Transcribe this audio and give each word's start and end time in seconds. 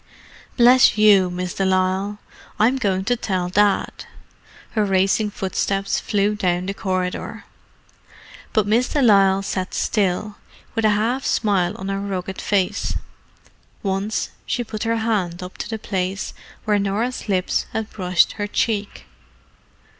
Bless 0.57 0.97
you, 0.97 1.29
Miss 1.29 1.53
de 1.53 1.63
Lisle! 1.63 2.17
I'm 2.57 2.77
going 2.77 3.05
to 3.05 3.15
tell 3.15 3.49
Dad." 3.49 4.05
Her 4.71 4.83
racing 4.83 5.29
footsteps 5.29 5.99
flew 5.99 6.33
down 6.33 6.65
the 6.65 6.73
corridor. 6.73 7.43
But 8.51 8.65
Miss 8.65 8.89
de 8.89 8.99
Lisle 9.03 9.43
sat 9.43 9.75
still, 9.75 10.37
with 10.73 10.85
a 10.85 10.89
half 10.97 11.23
smile 11.23 11.75
on 11.77 11.89
her 11.89 11.99
rugged 11.99 12.41
face. 12.41 12.95
Once 13.83 14.31
she 14.47 14.63
put 14.63 14.81
her 14.85 14.97
hand 14.97 15.43
up 15.43 15.59
to 15.59 15.69
the 15.69 15.77
place 15.77 16.33
where 16.65 16.79
Norah's 16.79 17.29
lips 17.29 17.67
had 17.71 17.91
brushed 17.91 18.31
her 18.31 18.47
cheek. 18.47 19.05